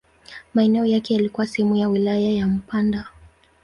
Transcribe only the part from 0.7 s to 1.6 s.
yake yalikuwa